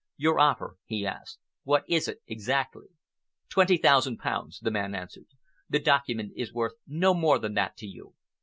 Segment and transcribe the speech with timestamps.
[0.17, 2.87] "Your offer," he asked, "what is it exactly?"
[3.49, 5.27] "Twenty thousand pounds," the man answered.
[5.69, 8.15] "The document is worth no more than that to you.